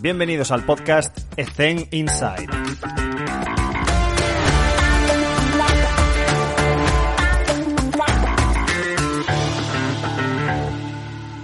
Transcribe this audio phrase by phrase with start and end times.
[0.00, 2.46] Bienvenidos al podcast Ethen Inside.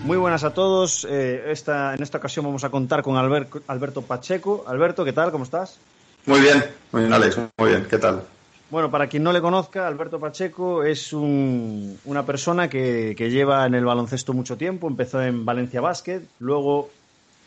[0.04, 1.06] Muy buenas a todos.
[1.11, 4.64] Eh, esta, en esta ocasión vamos a contar con Albert- Alberto Pacheco.
[4.66, 5.30] Alberto, ¿qué tal?
[5.32, 5.78] ¿Cómo estás?
[6.26, 6.62] Muy bien,
[6.92, 8.22] muy bien, Alex, muy bien, ¿qué tal?
[8.71, 13.64] Bueno, para quien no le conozca, Alberto Pacheco es un- una persona que, que lleva
[13.66, 14.88] en el baloncesto mucho tiempo.
[14.88, 16.91] Empezó en Valencia Basket, luego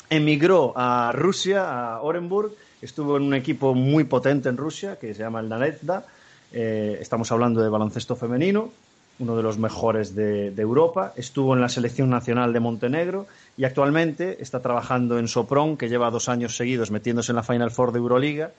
[0.10, 2.52] emigró a Rusia, a Orenburg.
[2.82, 6.06] Estuvo en un equipo muy potente en Rusia que se llama el Nanetda.
[6.52, 8.72] Eh, estamos hablando de baloncesto femenino,
[9.20, 11.14] uno de los mejores de, Europa.
[11.16, 16.12] Estuvo en la selección nacional de Montenegro y actualmente está trabajando en Sopron, que lleva
[16.12, 18.52] dos años seguidos metiéndose en la Final Four de Euroliga,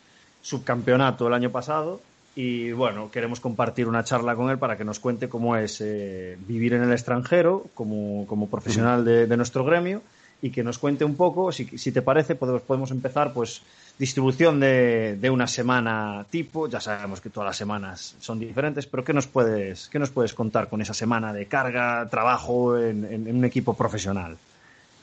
[0.42, 2.01] subcampeonato el año pasado.
[2.34, 6.37] Y bueno, queremos compartir una charla con él para que nos cuente cómo es eh,
[6.47, 10.03] vivir en el extranjero como, como profesional de nuestro gremio
[10.41, 13.62] y que nos cuente un poco, si, si te parece, podemos, podemos empezar pues
[13.98, 19.03] distribución de, de una semana tipo, ya sabemos que todas las semanas son diferentes, pero
[19.05, 23.27] ¿qué nos puedes, qué nos puedes contar con esa semana de carga, trabajo en, en-
[23.27, 24.36] en un equipo profesional?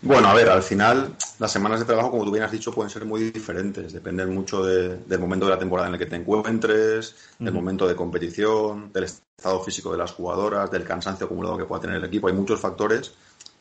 [0.01, 2.89] Bueno, a ver, al final las semanas de trabajo, como tú bien has dicho, pueden
[2.91, 3.91] ser muy diferentes.
[3.91, 7.87] Dependen mucho de- del momento de la temporada en el que te encuentres, del momento
[7.87, 12.05] de competición, del estado físico de las jugadoras, del cansancio acumulado que pueda tener el
[12.05, 12.27] equipo.
[12.27, 13.13] Hay muchos factores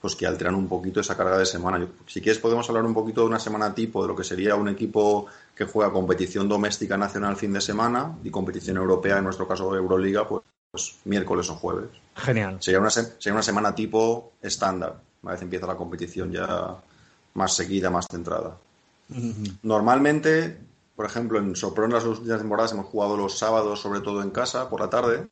[0.04, 1.78] pues que alteran un poquito esa carga de semana.
[1.78, 4.54] Yo- si quieres podemos hablar un poquito de una semana tipo, de lo que sería
[4.54, 5.24] un equipo
[5.54, 10.28] que juega competición doméstica nacional fin de semana y competición europea, en nuestro caso Euroliga,
[10.28, 11.88] pues, pues miércoles o jueves.
[12.16, 12.58] Genial.
[12.60, 15.00] Sería una, se- sería una semana tipo estándar.
[15.22, 16.76] Una vez empieza la competición ya
[17.32, 18.58] más seguida, más centrada.
[19.62, 20.58] Normalmente,
[20.96, 24.68] por ejemplo, en Sopron las últimas temporadas hemos jugado los sábados, sobre todo en casa,
[24.68, 25.26] por la tarde.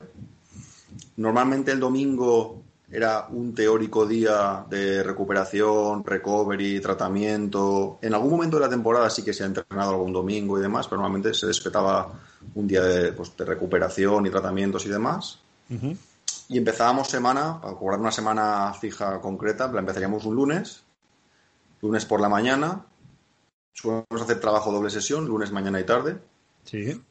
[1.17, 2.62] Normalmente el domingo
[2.93, 7.97] era un teórico día de recuperación, recovery, tratamiento.
[8.03, 10.87] En algún momento de la temporada sí que se ha entrenado algún domingo y demás,
[10.87, 12.13] pero normalmente se respetaba
[12.53, 15.39] un día de, pues, de recuperación y tratamientos y demás.
[16.49, 20.83] Y empezábamos semana, para cobrar una semana fija concreta, la empezaríamos un lunes,
[21.81, 22.85] lunes por la mañana,
[23.73, 26.19] solemos hacer trabajo doble sesión, lunes, mañana y tarde.
[26.63, 27.03] Sí.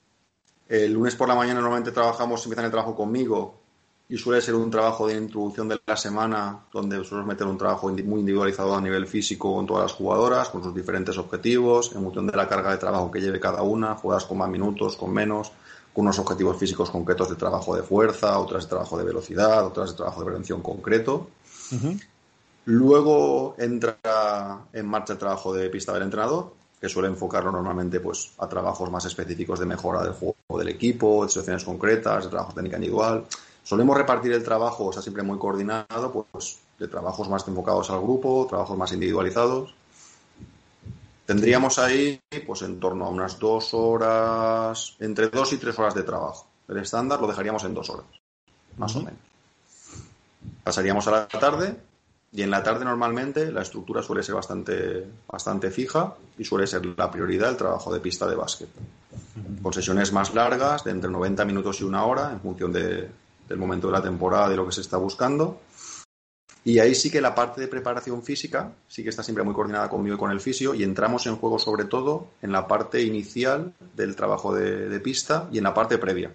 [0.68, 3.61] El lunes por la mañana normalmente trabajamos, empiezan el trabajo conmigo
[4.12, 7.88] y suele ser un trabajo de introducción de la semana donde suelo meter un trabajo
[7.88, 12.26] muy individualizado a nivel físico con todas las jugadoras, con sus diferentes objetivos, en función
[12.26, 15.50] de la carga de trabajo que lleve cada una, jugadas con más minutos, con menos,
[15.94, 19.92] con unos objetivos físicos concretos de trabajo de fuerza, otras de trabajo de velocidad, otras
[19.92, 21.28] de trabajo de prevención concreto.
[22.66, 23.96] Luego entra
[24.74, 28.90] en marcha el trabajo de pista del entrenador, que suele enfocarlo normalmente pues, a trabajos
[28.90, 33.24] más específicos de mejora del juego del equipo, de situaciones concretas, de trabajo técnica individual.
[33.64, 38.00] Solemos repartir el trabajo, o sea, siempre muy coordinado, pues de trabajos más enfocados al
[38.00, 39.74] grupo, trabajos más individualizados.
[41.26, 46.02] Tendríamos ahí, pues en torno a unas dos horas, entre dos y tres horas de
[46.02, 46.46] trabajo.
[46.68, 48.06] El estándar lo dejaríamos en dos horas,
[48.76, 49.20] más o menos.
[50.64, 51.76] Pasaríamos a la tarde
[52.32, 56.84] y en la tarde normalmente la estructura suele ser bastante, bastante fija y suele ser
[56.96, 58.68] la prioridad el trabajo de pista de básquet.
[59.62, 63.21] Con sesiones más largas, de entre 90 minutos y una hora, en función de-
[63.52, 65.60] del momento de la temporada y lo que se está buscando.
[66.64, 69.90] Y ahí sí que la parte de preparación física sí que está siempre muy coordinada
[69.90, 73.74] conmigo y con el fisio y entramos en juego sobre todo en la parte inicial
[73.94, 76.32] del trabajo de, de pista y en la parte previa.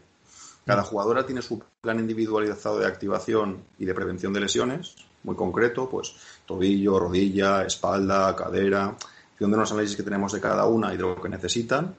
[0.66, 5.90] Cada jugadora tiene su plan individualizado de activación y de prevención de lesiones, muy concreto,
[5.90, 6.14] pues
[6.46, 10.98] tobillo, rodilla, espalda, cadera, en función de los análisis que tenemos de cada una y
[10.98, 11.96] de lo que necesitan.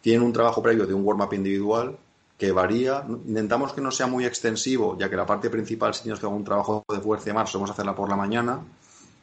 [0.00, 1.96] Tienen un trabajo previo de un warm-up individual
[2.42, 3.04] que varía.
[3.06, 6.36] Intentamos que no sea muy extensivo, ya que la parte principal, si tienes que hacer
[6.36, 8.58] un trabajo de fuerza y demás, solemos hacerla por la mañana,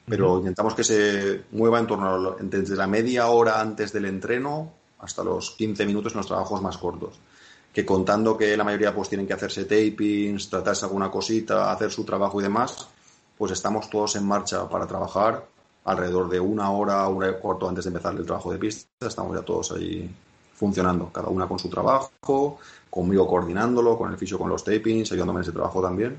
[0.08, 4.72] pero intentamos que se mueva en torno a desde la media hora antes del entreno
[5.00, 7.20] hasta los 15 minutos en los trabajos más cortos.
[7.74, 12.06] Que contando que la mayoría pues tienen que hacerse tapings, tratarse alguna cosita, hacer su
[12.06, 12.88] trabajo y demás,
[13.38, 15.46] pues estamos todos en marcha para trabajar
[15.84, 18.90] alrededor de una hora, una hora y cuarto antes de empezar el trabajo de pista.
[19.06, 20.10] Estamos ya todos ahí
[20.60, 22.60] funcionando, cada una con su trabajo,
[22.90, 26.18] conmigo coordinándolo, con el fisio con los tapings, ayudándome en ese trabajo también.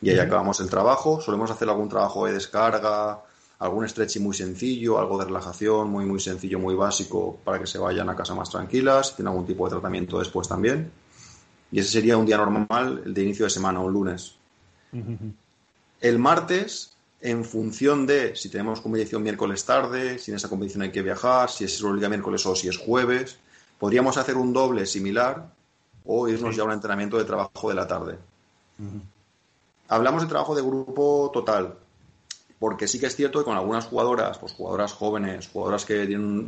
[0.00, 1.20] Y ahí acabamos el trabajo.
[1.20, 3.20] Solemos hacer algún trabajo de descarga,
[3.58, 7.78] algún stretching muy sencillo, algo de relajación muy, muy sencillo, muy básico, para que se
[7.78, 9.08] vayan a casa más tranquilas.
[9.08, 10.90] Si tienen algún tipo de tratamiento después también.
[11.70, 14.34] Y ese sería un día normal, el de inicio de semana, un lunes.
[16.00, 16.91] El martes,
[17.22, 21.48] en función de si tenemos competición miércoles tarde, si en esa competición hay que viajar,
[21.48, 23.38] si es Euroliga miércoles o si es jueves,
[23.78, 25.48] podríamos hacer un doble similar
[26.04, 28.18] o irnos ya a un entrenamiento de trabajo de la tarde.
[29.88, 31.76] Hablamos de trabajo de grupo total.
[32.58, 36.04] porque sí que es cierto que con algunas jugadoras, pues jugadoras jóvenes, jugadoras que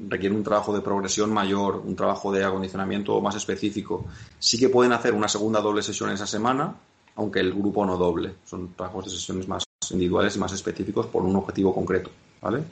[0.08, 4.04] requieren un trabajo de progresión mayor, un trabajo de acondicionamiento más específico,
[4.38, 6.76] sí que pueden hacer una segunda doble sesión esa semana,
[7.16, 8.36] aunque el grupo no doble.
[8.44, 12.10] Son trabajos de sesiones más individuales y más específicos por un objetivo concreto,
[12.40, 12.62] ¿vale?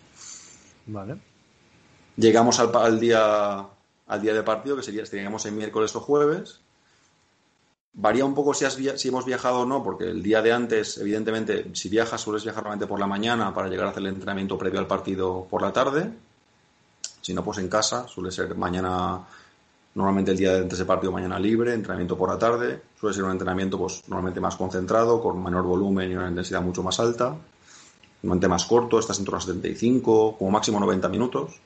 [0.86, 1.16] Vale.
[2.16, 3.66] Llegamos al, día
[4.06, 6.60] al día de partido, que sería, estaríamos el miércoles o jueves,
[7.94, 8.64] Varía un poco si,
[8.96, 12.62] si hemos viajado o no, porque el día de antes, evidentemente, si viajas, sueles viajar
[12.62, 15.74] normalmente por la mañana para llegar a hacer el entrenamiento previo al partido por la
[15.74, 16.10] tarde.
[17.20, 19.20] Si no, pues en casa, suele ser mañana,
[19.94, 22.80] normalmente el día de de partido, mañana libre, entrenamiento por la tarde.
[22.98, 26.82] Suele ser un entrenamiento, pues normalmente más concentrado, con menor volumen y una intensidad mucho
[26.82, 27.36] más alta.
[28.22, 31.60] Normalmente más corto, estás en torno a 75, como máximo 90 minutos.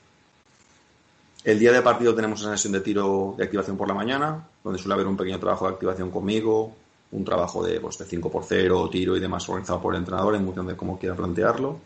[1.43, 4.79] El día de partido tenemos una sesión de tiro de activación por la mañana, donde
[4.79, 6.73] suele haber un pequeño trabajo de activación conmigo,
[7.11, 10.35] un trabajo de, pues, de 5 por 0, tiro y demás organizado por el entrenador
[10.35, 11.79] en función de cómo quiera plantearlo.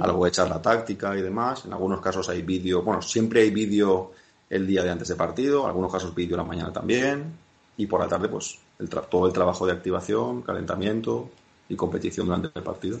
[0.00, 1.66] Algo de charla táctica y demás.
[1.66, 4.12] En algunos casos hay vídeo, bueno, siempre hay vídeo
[4.50, 7.32] el día de antes de partido, en algunos casos vídeo la mañana también.
[7.76, 11.30] Y por la tarde, pues, el todo el trabajo de activación, calentamiento
[11.68, 13.00] y competición durante el partido.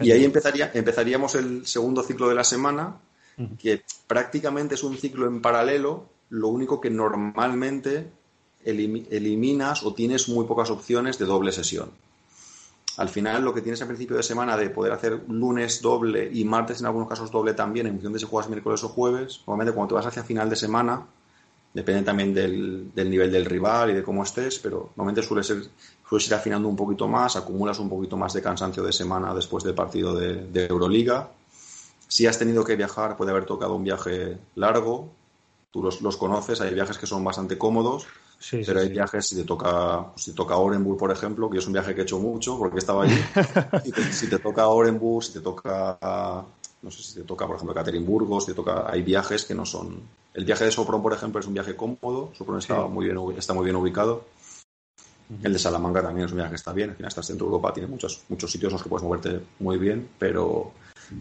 [0.00, 2.96] Y ahí empezaría, empezaríamos el segundo ciclo de la semana,
[3.58, 8.10] que prácticamente es un ciclo en paralelo, lo único que normalmente
[8.64, 11.90] eliminas o tienes muy pocas opciones de doble sesión.
[12.96, 16.44] Al final, lo que tienes al principio de semana de poder hacer lunes doble y
[16.44, 19.74] martes en algunos casos doble también, en función de si juegas miércoles o jueves, normalmente
[19.74, 21.06] cuando te vas hacia final de semana,
[21.74, 25.62] depende también del, nivel del rival y de cómo estés, pero normalmente suele ser,
[26.08, 29.62] sueles ir afinando un poquito más, acumulas un poquito más de cansancio de semana después
[29.62, 31.28] del partido de Euroliga.
[32.08, 35.10] Si has tenido que viajar, puede haber tocado un viaje largo,
[35.76, 38.06] tú los, conoces, hay viajes que son bastante cómodos,
[38.50, 41.94] pero hay viajes, si te toca si toca Orenburg, por ejemplo, que es un viaje
[41.94, 43.14] que he hecho mucho porque estaba allí,
[44.10, 45.98] si, te, toca Orenburg, si te toca,
[46.82, 49.66] no sé si te toca, por ejemplo, Caterinburgo, si te toca, hay viajes que no
[49.66, 50.00] son...
[50.34, 53.54] El viaje de Sopron, por ejemplo, es un viaje cómodo, Sopron está, muy bien, está
[53.54, 54.24] muy bien ubicado.
[55.42, 56.90] El de Salamanca también es un viaje que está bien.
[56.90, 59.40] Al final, estás dentro de Europa, tiene muchos, muchos sitios en los que puedes moverte
[59.58, 60.72] muy bien, pero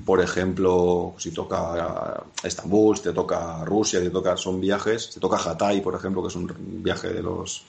[0.05, 5.19] por ejemplo, si toca Estambul, si te toca Rusia, si te toca, son viajes, te
[5.19, 6.51] toca Hatay, por ejemplo, que es un
[6.83, 7.63] viaje de los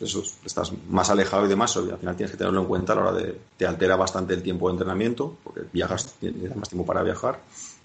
[0.00, 3.02] esos, estás más alejado y demás, al final tienes que tenerlo en cuenta a la
[3.02, 7.02] hora de, te altera bastante el tiempo de entrenamiento, porque viajas, tienes más tiempo para
[7.02, 7.40] viajar,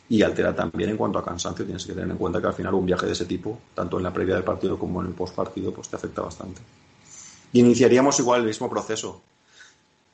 [0.08, 2.74] y altera también en cuanto a cansancio, tienes que tener en cuenta que al final
[2.74, 5.36] un viaje de ese tipo, tanto en la previa del partido como en el post
[5.36, 6.62] partido, pues te afecta bastante.
[7.52, 9.22] Y iniciaríamos igual el mismo proceso.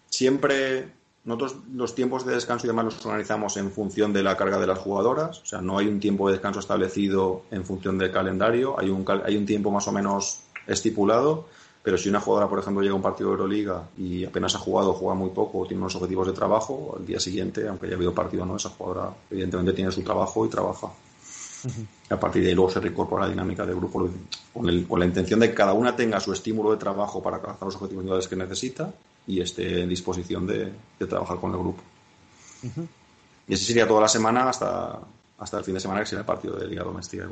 [0.10, 0.92] Siempre
[1.26, 4.68] nosotros los tiempos de descanso y demás los organizamos en función de la carga de
[4.68, 8.80] las jugadoras, o sea, no hay un tiempo de descanso establecido en función del calendario,
[8.80, 11.48] hay un, hay un tiempo más o menos estipulado,
[11.82, 14.60] pero si una jugadora, por ejemplo, llega a un partido de Euroliga y apenas ha
[14.60, 17.96] jugado, juega muy poco, o tiene unos objetivos de trabajo, al día siguiente, aunque haya
[17.96, 20.88] habido partido no, esa jugadora evidentemente tiene su trabajo y trabaja.
[22.12, 24.08] A partir de ahí luego se reincorpora la dinámica del grupo
[24.54, 27.66] con, con, la intención de que cada una tenga su estímulo de trabajo para alcanzar
[27.66, 28.94] los objetivos individuales que necesita
[29.28, 30.72] y esté en disposición de,
[31.08, 31.82] trabajar con el grupo.
[33.48, 35.00] Y así sería toda la semana hasta,
[35.38, 37.28] hasta el fin de semana que será el partido de Liga Doméstica.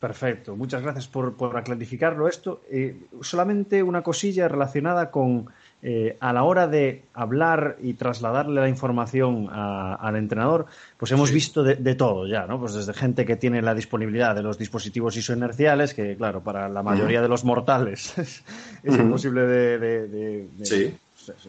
[0.00, 2.62] Perfecto, muchas gracias por, por clarificarlo esto.
[2.68, 5.48] Eh, solamente una cosilla relacionada con
[5.84, 10.66] eh, a la hora de hablar y trasladarle la información al entrenador,
[10.96, 12.60] pues hemos visto de, todo ya, ¿no?
[12.60, 16.84] Pues desde gente que tiene la disponibilidad de los dispositivos isoinerciales, que claro, para la
[16.84, 18.44] mayoría de los mortales es,
[18.84, 20.92] imposible de, pues,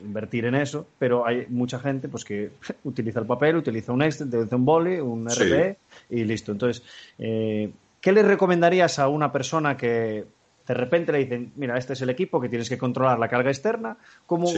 [0.04, 2.52] invertir en eso, pero hay mucha gente pues que
[2.84, 5.78] utiliza el papel, utiliza un Excel, utiliza un boli, un RP
[6.10, 6.52] y listo.
[6.52, 6.84] Entonces,
[7.18, 10.26] eh, ¿qué le recomendarías a una persona que
[10.68, 13.52] de repente le dicen, mira, este es el equipo que tienes que controlar la carga
[13.52, 14.50] externa, ¿cómo,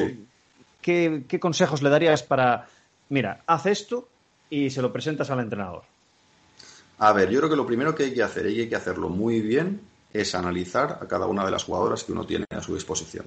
[0.81, 2.67] qué, consejos le darías para,
[3.09, 4.07] mira, haz esto
[4.49, 5.83] y se lo presentas al entrenador?
[6.99, 9.09] A ver, yo creo que lo primero que hay que hacer, y hay que hacerlo
[9.09, 9.81] muy bien,
[10.13, 13.25] es analizar a cada una de las jugadoras que uno tiene a su disposición.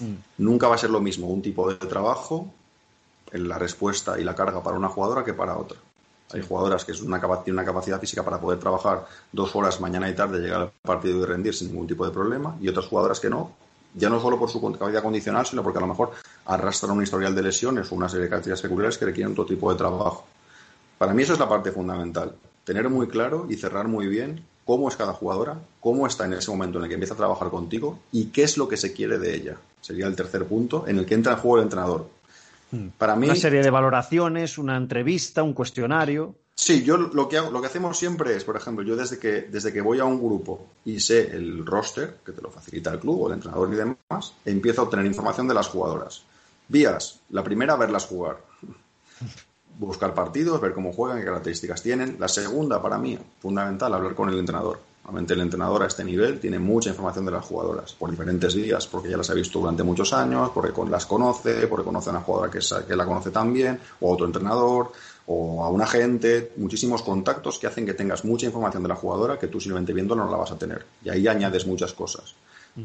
[0.00, 0.14] Mm.
[0.38, 2.52] Nunca va a ser lo mismo un tipo de trabajo
[3.32, 5.78] en la respuesta y la carga para una jugadora que para otra.
[6.32, 10.08] Hay jugadoras que es una, tienen una capacidad física para poder trabajar dos horas mañana
[10.10, 13.18] y tarde, llegar al partido y rendir sin ningún tipo de problema, y otras jugadoras
[13.18, 13.52] que no,
[13.94, 16.12] ya no solo por su capacidad condicional, sino porque a lo mejor
[16.44, 19.70] arrastran un historial de lesiones o una serie de características peculiares que requieren otro tipo
[19.70, 20.26] de trabajo.
[20.98, 24.90] Para mí eso es la parte fundamental, tener muy claro y cerrar muy bien cómo
[24.90, 28.00] es cada jugadora, cómo está en ese momento en el que empieza a trabajar contigo
[28.12, 29.56] y qué es lo que se quiere de ella.
[29.80, 32.10] Sería el tercer punto en el que entra en juego el entrenador.
[32.70, 32.88] Hmm.
[32.98, 36.34] Para mí, una serie de valoraciones, una entrevista, un cuestionario.
[36.54, 39.40] Sí, yo lo que, hago, lo que hacemos siempre es, por ejemplo, yo desde que,
[39.50, 42.98] desde que voy a un grupo y sé el roster, que te lo facilita el
[42.98, 46.24] club o el entrenador y demás, empiezo a obtener información de las jugadoras.
[46.68, 48.36] Vías, la primera, verlas jugar.
[49.78, 52.16] Buscar partidos, ver cómo juegan, qué características tienen.
[52.18, 54.80] La segunda, para mí, fundamental, hablar con el entrenador.
[55.04, 58.86] Normalmente el entrenador a este nivel tiene mucha información de las jugadoras por diferentes vías,
[58.86, 62.20] porque ya las ha visto durante muchos años, porque las conoce, porque conoce a una
[62.20, 64.92] jugadora que, que la conoce también, o a otro entrenador,
[65.26, 69.38] o a un agente, muchísimos contactos que hacen que tengas mucha información de la jugadora
[69.38, 70.84] que tú simplemente viéndola no la vas a tener.
[71.02, 72.34] Y ahí añades muchas cosas.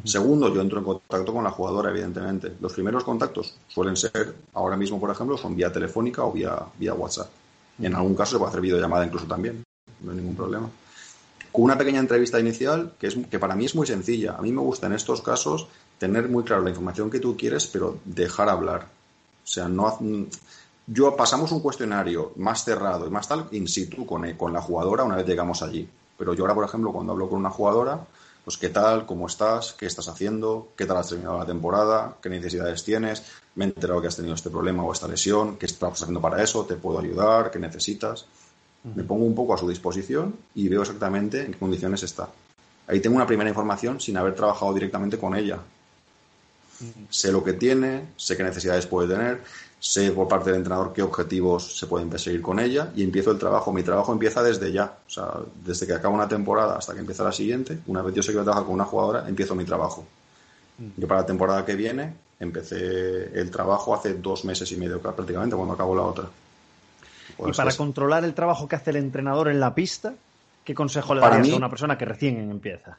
[0.06, 2.54] Segundo, yo entro en contacto con la jugadora, evidentemente.
[2.60, 6.94] Los primeros contactos suelen ser, ahora mismo, por ejemplo, son vía telefónica o vía, vía
[6.96, 7.30] WhatsApp.
[7.78, 9.64] Y en algún caso se puede hacer videollamada incluso también.
[10.02, 10.70] No hay ningún problema.
[11.52, 14.36] Con una pequeña entrevista inicial, que, es, que para mí es muy sencilla.
[14.36, 15.68] A mí me gusta en estos casos
[16.00, 18.88] tener muy claro la información que tú quieres, pero dejar hablar.
[19.44, 20.00] O sea, no
[20.88, 25.04] yo pasamos un cuestionario más cerrado y más tal in situ con, con la jugadora
[25.04, 25.88] una vez llegamos allí.
[26.18, 28.06] Pero yo ahora, por ejemplo, cuando hablo con una jugadora,
[28.44, 32.30] pues qué tal, cómo estás, qué estás haciendo, qué tal has terminado la temporada, qué
[32.30, 33.24] necesidades tienes,
[33.56, 36.44] me he enterado que has tenido este problema o esta lesión, qué estás haciendo para
[36.44, 38.26] eso, te puedo ayudar, qué necesitas.
[38.84, 42.28] Me pongo un poco a su disposición y veo exactamente en qué condiciones está.
[42.88, 45.60] Ahí tengo una primera información sin haber trabajado directamente con ella.
[47.10, 49.42] Sé lo que tiene, sé qué necesidades puede tener,
[49.84, 53.38] sé por parte del entrenador qué objetivos se pueden perseguir con ella y empiezo el
[53.38, 53.74] trabajo.
[53.74, 57.26] Mi trabajo empieza desde ya, o sea, desde que acaba una temporada hasta que empieza
[57.26, 57.80] la siguiente.
[57.88, 60.06] Una vez yo sé que voy a trabajar con una jugadora, empiezo mi trabajo.
[60.96, 65.58] Yo para la temporada que viene empecé el trabajo hace dos meses y medio prácticamente
[65.58, 66.30] cuando acabo la otra.
[67.46, 70.14] y para controlar el trabajo que hace el entrenador en la pista,
[70.64, 72.98] ¿qué consejo le darías a una persona que recién empieza?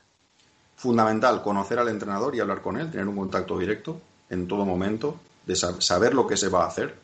[0.77, 3.99] Fundamental, conocer al entrenador y hablar con él, tener un contacto directo
[4.29, 6.95] en todo momento, de saber lo que se va a hacer.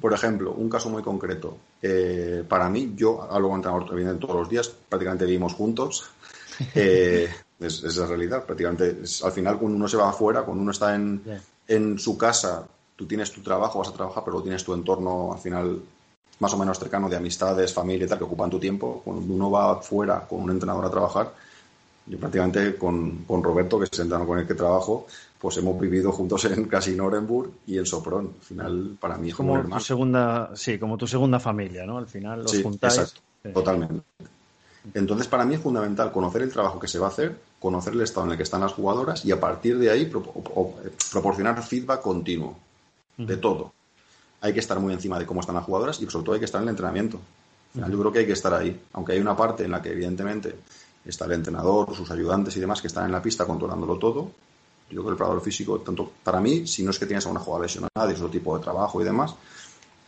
[0.00, 1.58] Por ejemplo, un caso muy concreto.
[1.80, 6.10] Eh, para mí, yo hablo con entrenador vienen todos los días, prácticamente vivimos juntos.
[6.74, 7.28] Eh,
[7.60, 9.02] es, la realidad, prácticamente.
[9.22, 11.22] al final, cuando uno se va afuera, cuando uno está en,
[11.68, 15.38] en su casa, tú tienes tu trabajo, vas a trabajar, pero tienes tu entorno al
[15.38, 15.82] final
[16.38, 19.00] más o menos cercano de amistades, familia y tal, que ocupan tu tiempo.
[19.04, 21.32] Cuando uno va afuera con un entrenador a trabajar,
[22.06, 25.06] yo prácticamente con, con Roberto, que es el con el que trabajo,
[25.38, 28.26] pues hemos vivido juntos en casi Norenburg y en Sopron.
[28.26, 31.98] Al final, para mí es como, tu segunda, sí, como tu segunda familia, ¿no?
[31.98, 32.98] Al final los juntáis.
[32.98, 33.20] Exacto,
[33.52, 34.02] totalmente.
[34.94, 38.02] Entonces, para mí es fundamental conocer el trabajo que se va a hacer, conocer el
[38.02, 40.10] estado en el que están las jugadoras y a partir de ahí
[41.10, 42.56] proporcionar feedback continuo
[43.16, 43.72] de todo.
[44.40, 46.44] Hay que estar muy encima de cómo están las jugadoras y sobre todo hay que
[46.44, 47.18] estar en el entrenamiento.
[47.74, 50.54] Yo creo que hay que estar ahí, aunque hay una parte en la que evidentemente
[51.10, 54.30] está el entrenador, sus ayudantes y demás que están en la pista controlándolo todo,
[54.88, 57.30] yo creo que el preparador físico, tanto para mí, si no es que tienes a
[57.30, 59.34] una jugadora lesionada, de otro tipo de trabajo y demás,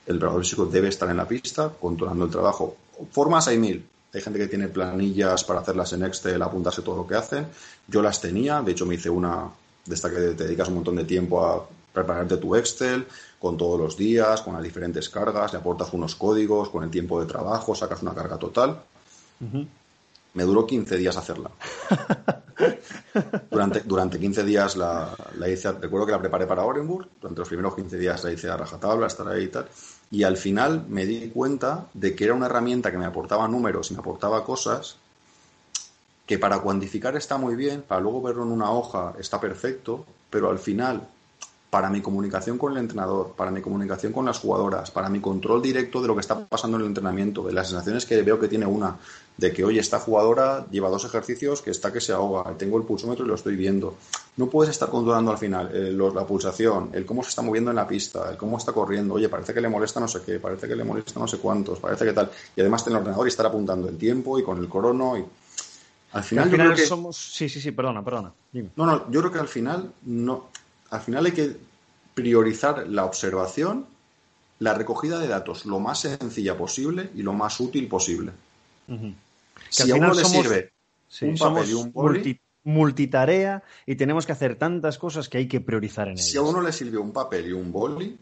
[0.06, 2.76] el preparador físico debe estar en la pista controlando el trabajo.
[3.10, 3.86] Formas hay mil.
[4.14, 7.46] Hay gente que tiene planillas para hacerlas en Excel, apuntarse todo lo que hacen.
[7.86, 9.50] Yo las tenía, de hecho me hice una
[9.84, 13.06] de esta que te dedicas un montón de tiempo a prepararte tu Excel
[13.38, 17.20] con todos los días, con las diferentes cargas, le aportas unos códigos, con el tiempo
[17.20, 18.80] de trabajo, sacas una carga total.
[20.38, 21.50] Me duró 15 días hacerla.
[23.50, 25.16] durante, durante 15 días la,
[25.52, 28.56] hice, recuerdo que la preparé para Orenburg, durante los primeros 15 días la hice a
[28.56, 29.66] rajatabla, estar ahí y tal,
[30.12, 33.90] y al final me di cuenta de que era una herramienta que me aportaba números
[33.90, 34.98] y me aportaba cosas
[36.24, 40.50] que para cuantificar está muy bien, para luego verlo en una hoja está perfecto, pero
[40.50, 41.02] al final
[41.68, 45.60] para mi comunicación con el entrenador, para mi comunicación con las jugadoras, para mi control
[45.60, 48.48] directo de lo que está pasando en el entrenamiento, de las sensaciones que veo que
[48.48, 48.96] tiene una,
[49.38, 52.84] de que, oye, esta jugadora lleva dos ejercicios que está que se ahoga, tengo el
[52.84, 53.96] pulsómetro y lo estoy viendo.
[54.36, 57.76] No puedes estar controlando al final eh, la pulsación, el cómo se está moviendo en
[57.76, 60.68] la pista, el cómo está corriendo, oye, parece que le molesta no sé qué, parece
[60.68, 62.30] que le molesta no sé cuántos, parece que tal.
[62.54, 65.24] Y además tener el ordenador y estar apuntando el tiempo y con el crono y...
[66.10, 67.16] Al final, somos...
[67.16, 68.32] Sí, sí, sí, perdona, perdona.
[68.52, 70.48] No, no, yo creo que al final no
[70.90, 71.56] al final hay que
[72.14, 73.86] priorizar la observación,
[74.58, 78.32] la recogida de datos lo más sencilla posible y lo más útil posible.
[79.68, 80.72] Si a uno le sirve
[81.22, 85.60] un papel y un boli, multitarea y tenemos que hacer tantas cosas que hay que
[85.60, 86.26] priorizar en ellas.
[86.26, 88.18] Si a uno le sirve un papel y un boli,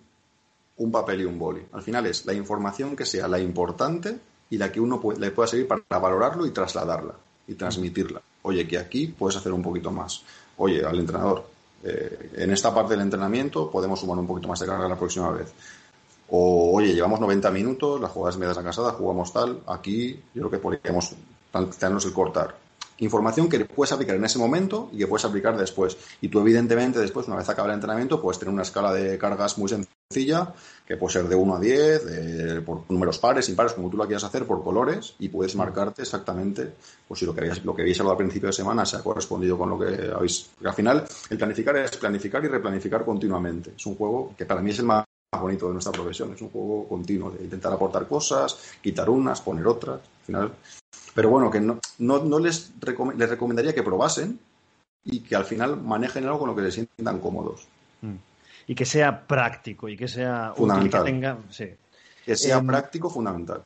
[0.79, 1.63] un papel y un boli.
[1.73, 4.19] Al final es la información que sea la importante
[4.51, 7.15] y la que uno le pueda servir para valorarlo y trasladarla
[7.49, 8.23] y transmitirla.
[8.43, 10.23] Oye, que aquí puedes hacer un poquito más.
[10.59, 11.49] Oye, al entrenador,
[11.83, 15.31] eh, en esta parte del entrenamiento podemos sumar un poquito más de carga la próxima
[15.31, 15.53] vez.
[16.29, 20.59] O, oye, llevamos 90 minutos, las jugadas medias cansadas, jugamos tal, aquí yo creo que
[20.59, 21.15] podríamos
[21.53, 22.57] plantearnos el cortar.
[22.99, 25.99] Información que puedes aplicar en ese momento y que puedes aplicar después.
[26.23, 29.59] Y tú, evidentemente, después, una vez acaba el entrenamiento, puedes tener una escala de cargas
[29.59, 30.55] muy sencilla,
[30.87, 34.25] que puede ser de 1 a 10, por números pares, impares, como tú lo quieras
[34.25, 36.73] hacer, por colores, y puedes marcarte exactamente,
[37.07, 39.01] pues si lo que habéis, lo que habéis hablado al principio de semana se ha
[39.01, 40.49] correspondido con lo que habéis.
[40.55, 43.75] Porque al final, el planificar es planificar y replanificar continuamente.
[43.77, 46.33] Es un juego que para mí es el más bonito de nuestra profesión.
[46.33, 50.01] Es un juego continuo de intentar aportar cosas, quitar unas, poner otras.
[50.01, 50.53] Al final.
[51.15, 52.73] Pero bueno, que no, no, les,
[53.17, 54.39] les recomendaría que probasen
[55.05, 57.67] y que al final manejen algo con lo que se sientan cómodos.
[58.03, 58.17] Mm.
[58.69, 61.05] Y que sea práctico y que sea fundamental.
[61.05, 61.39] que, tenga,
[62.25, 63.63] que sea em, práctico, fundamental.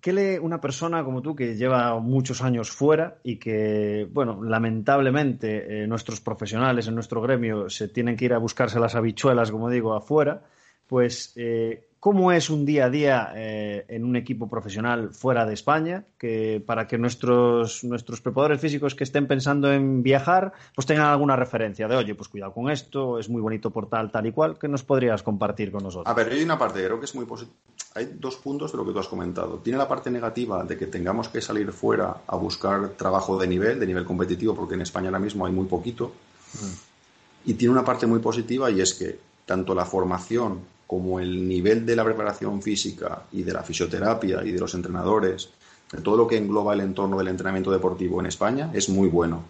[0.00, 5.82] ¿Qué lee una persona como tú que lleva muchos años fuera y que, bueno, lamentablemente
[5.82, 9.68] eh, nuestros profesionales en nuestro gremio se tienen que ir a buscarse las habichuelas, como
[9.68, 10.44] digo, afuera?
[10.86, 15.54] Pues, eh, ¿cómo es un día a día eh, en un equipo profesional fuera de
[15.54, 16.04] España?
[16.18, 21.36] Que para que nuestros, nuestros preparadores físicos que estén pensando en viajar, pues tengan alguna
[21.36, 24.58] referencia de, oye, pues cuidado con esto, es muy bonito por tal, tal y cual.
[24.58, 26.10] ¿Qué nos podrías compartir con nosotros?
[26.10, 27.56] A ver, hay una parte, creo que es muy positiva
[27.94, 29.58] hay dos puntos de lo que tú has comentado.
[29.58, 33.80] Tiene la parte negativa de que tengamos que salir fuera a buscar trabajo de nivel,
[33.80, 36.12] de nivel competitivo, porque en España ahora mismo hay muy poquito.
[37.44, 41.84] Y tiene una parte muy positiva y es que tanto la formación como el nivel
[41.84, 45.50] de la preparación física y de la fisioterapia y de los entrenadores,
[45.92, 49.44] de todo lo que engloba el entorno del entrenamiento deportivo en España, es muy bueno.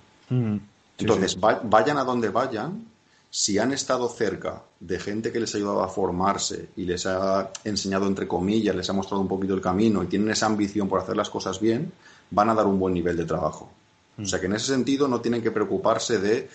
[0.99, 2.87] Entonces, vayan a donde vayan,
[3.31, 7.53] si han estado cerca de gente que les ha ayudado a formarse y les ha
[7.63, 10.99] enseñado, entre comillas, les ha mostrado un poquito el camino y tienen esa ambición por
[11.01, 11.93] hacer las cosas bien,
[12.33, 13.71] van a dar un buen nivel de trabajo.
[14.21, 16.49] O sea que en ese sentido no tienen que preocuparse de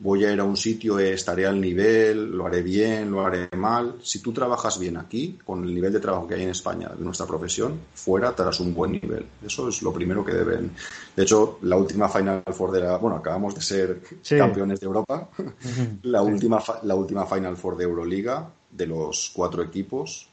[0.00, 3.48] voy a ir a un sitio, eh, estaré al nivel, lo haré bien, lo haré
[3.56, 3.96] mal.
[4.02, 7.04] Si tú trabajas bien aquí, con el nivel de trabajo que hay en España de
[7.04, 9.26] nuestra profesión, fuera te darás un buen nivel.
[9.44, 10.70] Eso es lo primero que deben.
[11.16, 12.96] De hecho, la última Final Four de la.
[12.98, 15.28] Bueno, acabamos de ser campeones de Europa.
[16.02, 20.28] la, última, la última Final Four de Euroliga, de los cuatro equipos,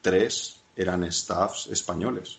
[0.00, 2.38] tres eran staffs españoles.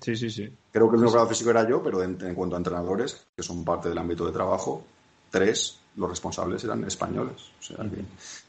[0.00, 0.48] Sí, sí, sí.
[0.70, 3.88] Creo que el único físico era yo, pero en, cuanto a entrenadores, que son parte
[3.88, 4.84] del ámbito de trabajo,
[5.30, 7.50] tres los responsables eran españoles.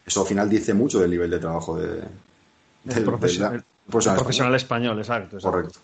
[0.05, 2.03] eso al final dice mucho del nivel de trabajo de,
[2.83, 4.97] del profesional, profesional, español.
[4.99, 5.37] exacto.
[5.39, 5.79] Correcto.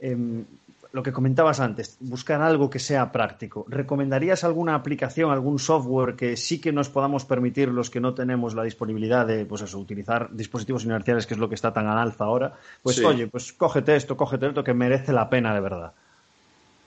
[0.00, 0.44] Em,
[0.92, 3.66] lo que comentabas antes, buscar algo que sea práctico.
[3.68, 8.54] ¿Recomendarías alguna aplicación, algún software que sí que nos podamos permitir los que no tenemos
[8.54, 11.98] la disponibilidad de, pues eso, utilizar dispositivos inerciales, que es lo que está tan al
[11.98, 12.54] alza ahora?
[12.82, 15.92] Pues oye, pues cógete esto, cógete esto, que merece la pena de verdad.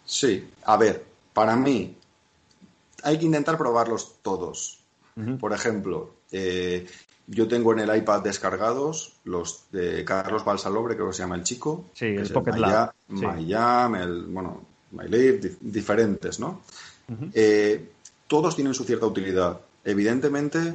[0.03, 1.95] Sí, a ver, para mí
[3.03, 4.79] hay que intentar probarlos todos.
[5.39, 6.87] Por ejemplo, eh,
[7.27, 11.43] yo tengo en el iPad descargados los de Carlos Balsalobre, creo que se llama el
[11.43, 11.85] chico.
[11.93, 12.93] Sí, el Pocket Lab.
[13.09, 14.61] MyJam, el, bueno,
[14.91, 16.61] MyLib, diferentes, ¿no?
[17.33, 17.89] Eh,
[18.27, 19.59] todos tienen su cierta utilidad.
[19.83, 20.73] Evidentemente,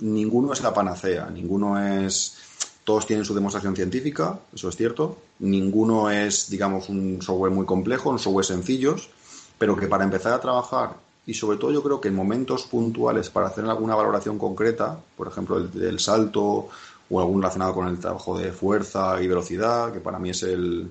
[0.00, 2.36] ninguno es la panacea, ninguno es...
[2.84, 5.18] Todos tienen su demostración científica, eso es cierto.
[5.40, 9.10] Ninguno es, digamos, un software muy complejo, un software sencillos,
[9.58, 13.30] pero que para empezar a trabajar y sobre todo yo creo que en momentos puntuales
[13.30, 16.68] para hacer alguna valoración concreta, por ejemplo el del salto
[17.10, 20.90] o algún relacionado con el trabajo de fuerza y velocidad, que para mí es el...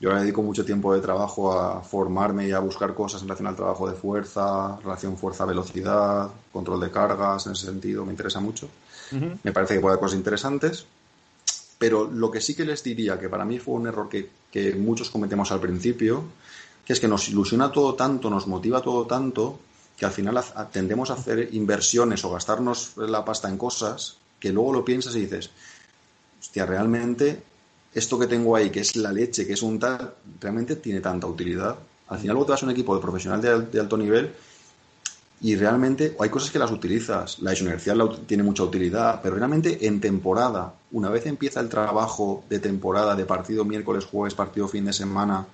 [0.00, 3.48] Yo ahora dedico mucho tiempo de trabajo a formarme y a buscar cosas en relación
[3.48, 8.68] al trabajo de fuerza, relación fuerza-velocidad, control de cargas, en ese sentido, me interesa mucho.
[9.42, 10.86] Me parece que puede haber cosas interesantes.
[11.78, 14.76] Pero lo que sí que les diría, que para mí fue un error que, que
[14.76, 16.22] muchos cometemos al principio,
[16.88, 19.58] que es que nos ilusiona todo tanto, nos motiva todo tanto,
[19.94, 24.72] que al final tendemos a hacer inversiones o gastarnos la pasta en cosas que luego
[24.72, 25.50] lo piensas y dices,
[26.40, 27.42] hostia, realmente
[27.92, 31.26] esto que tengo ahí, que es la leche, que es un tal, realmente tiene tanta
[31.26, 31.76] utilidad.
[32.08, 34.32] Al final luego te vas a un equipo de profesional de, alto nivel
[35.42, 37.38] y realmente hay cosas que las utilizas.
[37.40, 42.60] La inercial tiene mucha utilidad, pero realmente en temporada, una vez empieza el trabajo de
[42.60, 45.46] temporada, de partido miércoles, jueves, partido fin de semana,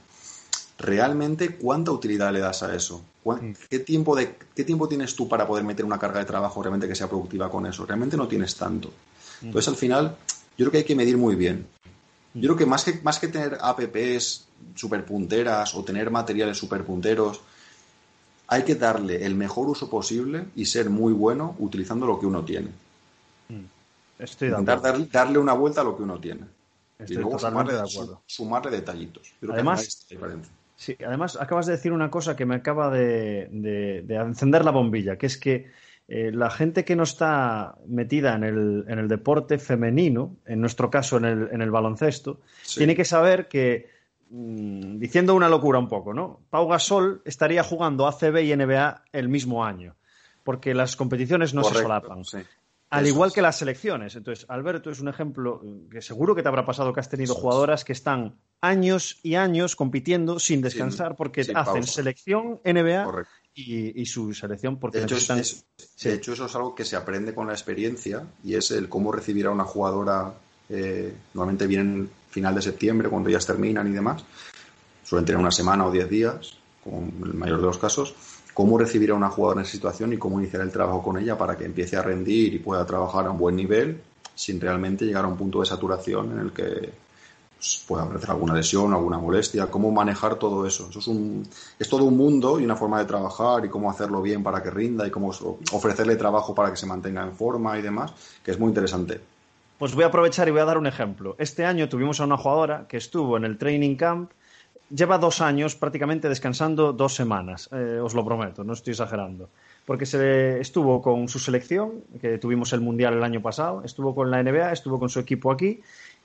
[0.79, 3.03] realmente cuánta utilidad le das a eso.
[3.25, 3.53] Mm.
[3.69, 6.89] ¿Qué tiempo, de, ¿Qué tiempo tienes tú para poder meter una carga de trabajo realmente
[6.89, 7.87] que sea productiva con eso?
[7.87, 8.89] Realmente no tienes tanto.
[9.41, 9.47] Mm.
[9.47, 10.17] Entonces, al final,
[10.57, 11.67] yo creo que hay que medir muy bien.
[12.35, 12.41] Mm.
[12.41, 16.85] Yo creo que más que, más que tener apps super punteras o tener materiales super
[16.85, 17.41] punteros,
[18.47, 22.45] hay que darle el mejor uso posible y ser muy bueno utilizando lo que uno
[22.45, 22.71] tiene.
[24.19, 24.51] Estoy
[25.11, 26.43] darle una vuelta a lo que uno tiene.
[27.07, 28.23] y luego sumarle, de acuerdo.
[28.27, 29.33] sumarle detallitos.
[29.43, 30.07] Además,
[30.77, 35.27] Sí, además acabas de decir una cosa que me acaba de, encender la bombilla, que
[35.27, 35.71] es que
[36.09, 41.25] eh, la gente que no está metida en el, deporte femenino, en nuestro caso en
[41.61, 42.41] el, baloncesto,
[42.77, 43.89] tiene que saber que,
[44.31, 46.41] mm, diciendo una locura un poco, ¿no?
[46.51, 49.95] Pau Gasol estaría jugando ACB y NBA el mismo año,
[50.43, 52.23] porque las competiciones no se solapan.
[52.91, 54.15] Al igual que las selecciones.
[54.15, 57.85] Entonces, Alberto es un ejemplo que seguro que te habrá pasado que has tenido jugadoras
[57.85, 64.79] que están años y años compitiendo sin descansar porque hacen selección NBA y, su selección.
[64.79, 68.55] Porque de hecho, de hecho, eso es algo que se aprende con la experiencia y
[68.55, 70.35] es el cómo recibir a una jugadora.
[70.69, 74.25] Eh, normalmente vienen final de septiembre, cuando ellas terminan y demás.
[75.05, 78.15] Suelen tener una semana o diez días, como en el mayor de los casos.
[78.55, 81.37] Cómo recibir a una jugadora en esa situación y cómo iniciar el trabajo con ella
[81.37, 84.01] para que empiece a rendir y pueda trabajar a un buen nivel
[84.35, 86.93] sin realmente llegar a un punto de saturación en el que
[87.57, 90.89] pues, pueda aparecer alguna lesión, alguna molestia, cómo manejar todo eso.
[90.91, 94.21] Eso es, un, es todo un mundo y una forma de trabajar y cómo hacerlo
[94.21, 95.29] bien para que rinda y cómo
[95.73, 98.13] ofrecerle trabajo para que se mantenga en forma y demás,
[98.45, 99.21] que es muy interesante.
[99.79, 101.37] Pues voy a aprovechar y voy a dar un ejemplo.
[101.39, 104.31] Este año tuvimos a una jugadora que estuvo en el training camp,
[104.91, 109.49] lleva dos años prácticamente descansando dos semanas, eh, os lo prometo, no estoy exagerando
[109.87, 114.31] porque se estuvo con su selección, que tuvimos el Mundial el año pasado, estuvo con
[114.31, 115.81] la NBA, estuvo con su equipo aquí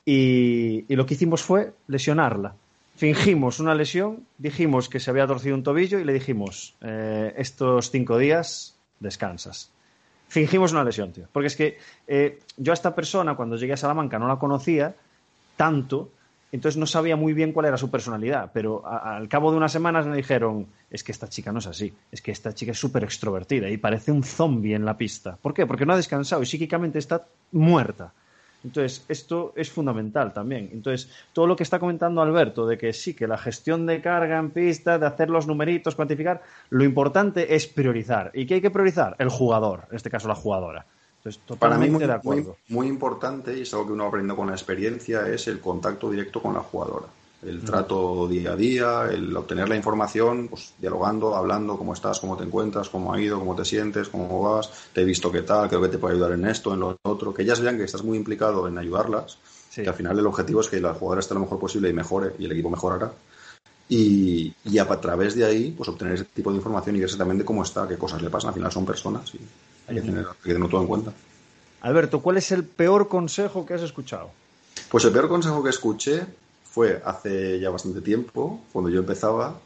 [0.06, 2.56] y, lo que hicimos fue lesionarla.
[2.95, 7.91] Fingimos una lesión, dijimos que se había torcido un tobillo y le dijimos, eh, estos
[7.91, 9.72] cinco días descansas.
[10.28, 11.28] Fingimos una lesión, tío.
[11.32, 14.95] Porque es que eh, yo a esta persona, cuando llegué a Salamanca, no la conocía
[15.56, 16.12] tanto
[16.51, 20.05] entonces no sabía muy bien cuál era su personalidad, pero al cabo de unas semanas
[20.07, 23.03] me dijeron, es que esta chica no es así, es que esta chica es súper
[23.03, 25.38] extrovertida y parece un zombie en la pista.
[25.41, 25.65] ¿Por qué?
[25.65, 28.13] Porque no ha descansado y psíquicamente está muerta.
[28.63, 30.69] Entonces, esto es fundamental también.
[30.73, 34.38] Entonces, todo lo que está comentando Alberto, de que sí, que la gestión de carga
[34.38, 38.31] en pista, de hacer los numeritos, cuantificar, lo importante es priorizar.
[38.33, 39.15] ¿Y qué hay que priorizar?
[39.19, 40.85] El jugador, en este caso la jugadora.
[41.59, 42.57] Para mí muy, de acuerdo.
[42.69, 46.41] Muy, importante, y es algo que uno aprendiendo con la experiencia, es el contacto directo
[46.41, 47.07] con la jugadora.
[47.41, 47.65] El mm.
[47.65, 52.43] trato día a día, el obtener la información, pues dialogando, hablando, cómo estás, cómo te
[52.43, 55.81] encuentras, cómo ha ido, cómo te sientes, cómo vas, te he visto qué tal, creo
[55.81, 58.17] que te puede ayudar en esto, en lo otro, que ellas vean que estás muy
[58.17, 59.37] implicado en ayudarlas,
[59.73, 62.33] que al final el objetivo es que la jugadora esté lo mejor posible y mejore,
[62.37, 63.11] y el equipo mejorará.
[63.87, 67.43] Y, y, a, través de ahí pues obtener ese tipo de información y ver exactamente
[67.43, 68.49] cómo está, qué cosas le pasan.
[68.49, 69.39] Al final son personas y
[69.89, 71.13] hay que, tener, tenerlo todo en cuenta.
[71.82, 74.32] Alberto, ¿cuál es el peor consejo que has escuchado?
[74.89, 76.25] Pues el peor consejo que escuché
[76.63, 79.60] fue hace ya bastante tiempo, cuando yo empezaba,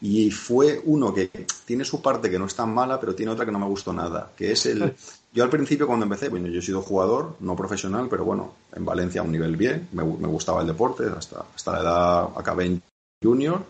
[0.00, 1.30] y fue uno que
[1.64, 3.92] tiene su parte que no es tan mala, pero tiene otra que no me gustó
[3.92, 4.94] nada, que es el...
[5.32, 8.84] Yo al principio cuando empecé, bueno, yo he sido jugador, no profesional, pero bueno, en
[8.84, 12.82] Valencia a un nivel bien, me, gustaba el deporte, hasta, hasta la edad acabé en
[13.22, 13.62] junior,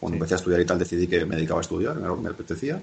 [0.00, 2.82] cuando empecé a estudiar y tal decidí que me dedicaba a estudiar, me, me apetecía.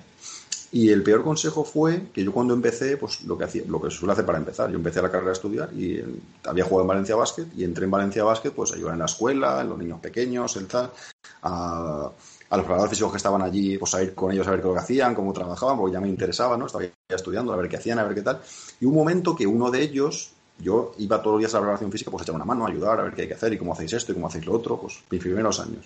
[0.74, 3.92] Y el peor consejo fue que yo cuando empecé, pues lo que hacía, lo que
[3.92, 6.02] suele hacer para empezar, yo empecé la carrera a estudiar y
[6.46, 9.60] había jugado en Valencia Basket y entré en Valencia Basket pues ayudar en la escuela,
[9.62, 10.92] en los niños pequeños, el tal,
[11.42, 12.10] a,
[12.52, 14.78] los preparadores físicos que estaban allí, pues a ir con ellos a ver qué lo
[14.78, 16.68] hacían, cómo trabajaban, porque ya me interesaba, ¿no?
[16.68, 18.40] Estaba ya estudiando, a ver qué hacían, a ver qué tal.
[18.80, 21.92] Y un momento que uno de ellos, yo iba todos los días a la preparación
[21.92, 23.74] física, pues a una mano, a ayudar, a ver qué hay que hacer y cómo
[23.74, 25.86] hacéis esto y cómo hacéis lo otro, pues mis primeros años.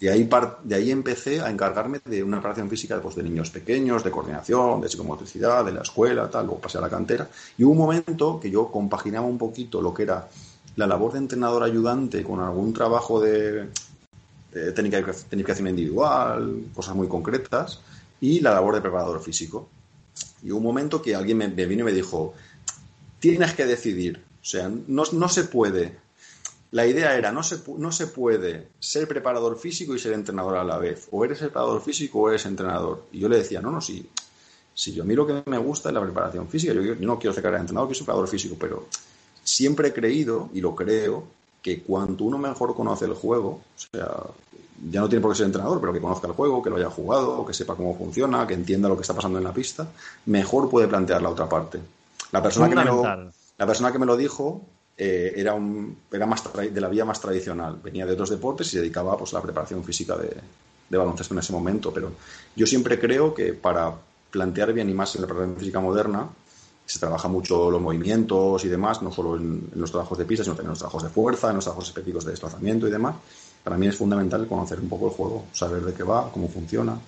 [0.00, 0.28] Y ahí
[0.64, 4.80] de ahí empecé a encargarme de una preparación física pues, de niños pequeños, de coordinación,
[4.80, 7.28] de psicomotricidad, de la escuela, tal, luego pasé a la cantera.
[7.56, 10.28] Y hubo un momento que yo compaginaba un poquito lo que era
[10.76, 13.68] la labor de entrenador ayudante con algún trabajo de,
[14.52, 17.80] de tecnificación individual, cosas muy concretas,
[18.20, 19.68] y la labor de preparador físico.
[20.42, 22.34] Y hubo un momento que alguien me, vino y me dijo,
[23.18, 26.03] tienes que decidir, o sea, no, no se puede
[26.74, 30.64] la idea era, no se, no se puede ser preparador físico y ser entrenador a
[30.64, 31.06] la vez.
[31.12, 33.04] O eres preparador físico o eres entrenador.
[33.12, 34.04] Y yo le decía, no, no, sí.
[34.74, 36.72] Si yo a mí lo que me gusta es la preparación física.
[36.72, 38.56] Yo, no quiero ser carrera de entrenador, quiero ser preparador físico.
[38.58, 38.88] Pero
[39.44, 41.22] siempre he creído, y lo creo,
[41.62, 44.10] que cuanto uno mejor conoce el juego, o sea,
[44.90, 46.90] ya no tiene por qué ser entrenador, pero que conozca el juego, que lo haya
[46.90, 49.86] jugado, que sepa cómo funciona, que entienda lo que está pasando en la pista,
[50.26, 51.78] mejor puede plantear la otra parte.
[52.32, 54.60] La persona, que me, lo, la persona que me lo dijo
[54.96, 57.78] eh, era, un, era más de la vía más tradicional.
[57.82, 61.40] Venía de otros deportes y se dedicaba pues, a la preparación física de, baloncesto en
[61.40, 61.92] ese momento.
[61.92, 62.12] Pero
[62.54, 63.92] yo siempre creo que para
[64.30, 66.28] plantear bien y más en la preparación física moderna,
[66.86, 70.54] se trabaja mucho los movimientos y demás, no solo en, los trabajos de pista, sino
[70.54, 73.16] también en los trabajos de fuerza, en los trabajos específicos de desplazamiento y demás.
[73.62, 76.98] Para mí es fundamental conocer un poco el juego, saber de qué va, cómo funciona,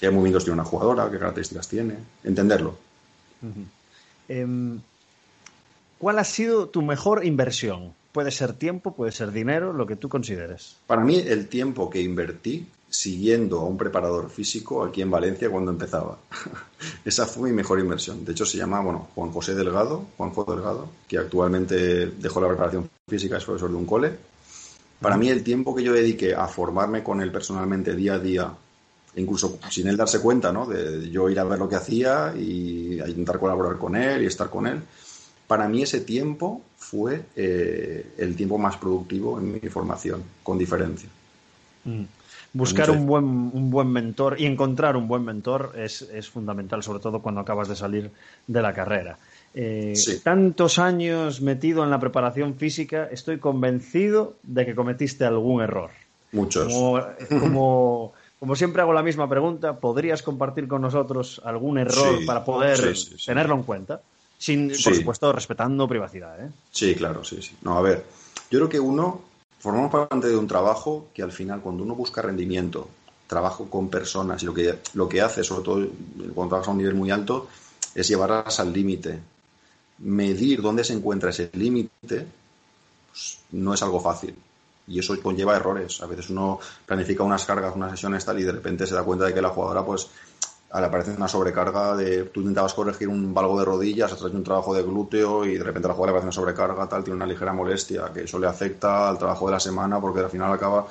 [0.00, 2.76] qué movimientos tiene una jugadora, qué características tiene, entenderlo.
[6.02, 7.94] ¿Cuál ha sido tu mejor inversión?
[8.10, 10.78] Puede ser tiempo, puede ser dinero, lo que tú consideres.
[10.88, 15.70] Para mí, el tiempo que invertí siguiendo a un preparador físico aquí en Valencia cuando
[15.70, 16.18] empezaba.
[17.04, 18.24] Esa fue mi mejor inversión.
[18.24, 22.90] De hecho, se llama bueno, Juan José Delgado, Juanjo Delgado, que actualmente dejó la preparación
[23.08, 24.10] física, es profesor de un cole.
[25.00, 28.52] Para mí, el tiempo que yo dediqué a formarme con él personalmente día a día,
[29.14, 30.66] incluso sin él darse cuenta, ¿no?
[30.66, 34.26] de yo ir a ver lo que hacía y a intentar colaborar con él y
[34.26, 34.82] estar con él,
[35.52, 41.10] para mí ese tiempo fue eh, el tiempo más productivo en mi formación, con diferencia.
[41.84, 42.04] Mm.
[42.54, 47.00] Buscar un buen, un buen mentor y encontrar un buen mentor es, es fundamental, sobre
[47.00, 48.10] todo cuando acabas de salir
[48.46, 49.18] de la carrera.
[49.52, 49.92] Eh,
[50.24, 55.90] tantos años metido en la preparación física, estoy convencido de que cometiste algún error.
[56.32, 56.72] Muchos.
[56.72, 62.94] Como, como, siempre hago la misma pregunta, ¿podrías compartir con nosotros algún error para poder
[63.26, 64.00] tenerlo en cuenta?
[64.42, 66.44] Sin, por supuesto, respetando privacidad.
[66.44, 66.50] ¿eh?
[66.72, 67.54] Sí, claro, sí, sí.
[67.62, 68.04] No, a ver,
[68.50, 69.22] yo creo que uno,
[69.60, 72.88] formamos parte de un trabajo que al final, cuando uno busca rendimiento,
[73.28, 75.86] trabajo con personas y lo que, lo que hace, sobre todo
[76.34, 77.46] cuando trabajas a un nivel muy alto,
[77.94, 79.20] es llevarlas al límite
[79.98, 82.26] medir dónde se encuentra ese límite
[83.10, 84.34] pues, no es algo fácil.
[84.88, 86.02] Y eso conlleva errores.
[86.02, 89.26] A veces uno planifica unas cargas, unas sesiones tal y de repente se da cuenta
[89.26, 90.08] de que la jugadora pues
[90.80, 94.38] le aparece una sobrecarga de tú intentabas corregir un valgo de rodillas a través de
[94.38, 97.16] un trabajo de glúteo y de repente la jugadora le aparece una sobrecarga tal, tiene
[97.16, 100.52] una ligera molestia, que eso le afecta al trabajo de la semana porque al final
[100.52, 100.86] acaba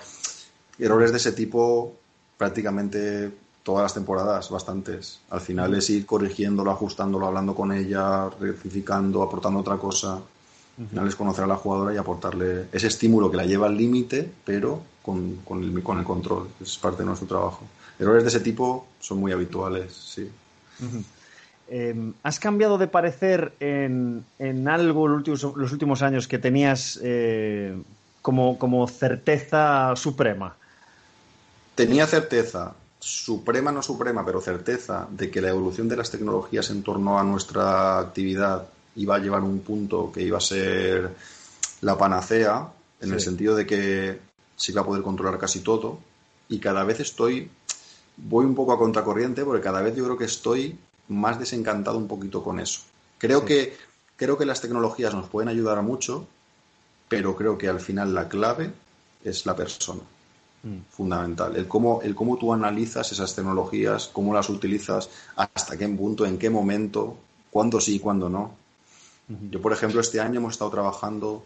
[0.78, 1.94] errores de ese tipo
[2.38, 3.32] prácticamente
[3.64, 5.20] todas las temporadas, bastantes.
[5.30, 10.20] Al final es ir corrigiéndolo, ajustándolo, hablando con ella, rectificando, aportando otra cosa.
[10.82, 13.78] Al final es conocer a la jugadora y aportarle ese estímulo que la lleva al
[13.78, 16.48] límite, pero con, con, el, con, el, control.
[16.60, 17.66] Es parte de nuestro trabajo.
[18.00, 20.30] Errores de ese tipo son muy habituales, sí.
[21.70, 27.00] Em, ¿Has cambiado de parecer en, en algo los últimos, los últimos, años que tenías
[27.04, 27.80] eh,
[28.24, 30.56] como, como certeza suprema?
[31.76, 36.82] Tenía certeza, suprema, no suprema, pero certeza de que la evolución de las tecnologías en
[36.82, 41.16] torno a nuestra actividad iba a llevar un punto que iba a ser
[41.82, 44.20] la panacea, en el sentido de que
[44.56, 46.00] se iba a poder controlar casi todo.
[46.50, 47.50] Y cada vez estoy,
[48.18, 50.78] voy un poco a contracorriente, porque cada vez yo creo que estoy
[51.08, 52.82] más desencantado un poquito con eso.
[53.18, 53.76] Creo, que,
[54.16, 56.28] creo que las tecnologías nos pueden ayudar a mucho,
[57.08, 58.72] pero creo que al final la clave
[59.24, 60.02] es la persona.
[60.64, 60.78] Mm.
[60.92, 61.56] fundamental.
[61.56, 66.38] El cómo, el cómo tú analizas esas tecnologías, cómo las utilizas, hasta qué punto, en
[66.38, 67.18] qué momento,
[67.50, 68.61] cuándo sí y cuándo no.
[69.50, 71.44] Yo, por ejemplo, este año hemos estado trabajando,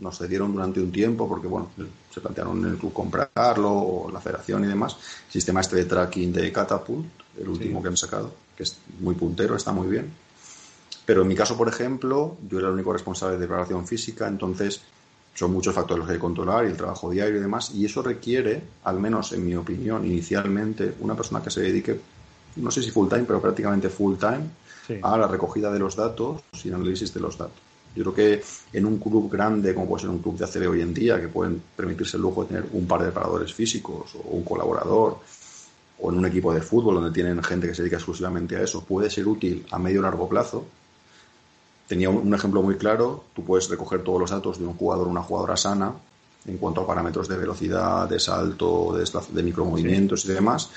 [0.00, 1.70] nos cedieron durante un tiempo, porque bueno,
[2.10, 5.84] se plantearon en el club comprarlo, o la federación y demás, el sistema este de
[5.84, 7.06] tracking de Catapult,
[7.40, 10.12] el último que han sacado, que es muy puntero, está muy bien.
[11.06, 14.82] Pero en mi caso, por ejemplo, yo era el único responsable de preparación física, entonces
[15.34, 17.84] son muchos factores los que hay que controlar y el trabajo diario y demás, y
[17.84, 21.98] eso requiere, al menos en mi opinión, inicialmente, una persona que se dedique,
[22.58, 26.42] no sé si full time, pero prácticamente full time, a la recogida de los datos
[26.64, 27.58] y análisis de los datos.
[27.94, 28.42] Yo creo que
[28.72, 31.28] en un club grande, como puede ser un club de ACB hoy en día, que
[31.28, 35.18] pueden permitirse el lujo de tener un par de paradores físicos o un colaborador,
[36.00, 38.84] o en un equipo de fútbol donde tienen gente que se dedica exclusivamente a eso,
[38.84, 40.64] puede ser útil a medio o largo plazo,
[41.88, 45.10] tenía un, ejemplo muy claro, tú puedes recoger todos los datos de un jugador o
[45.10, 45.92] una jugadora sana
[46.46, 50.70] en cuanto a parámetros de velocidad, de salto, de, de micromovimientos y demás,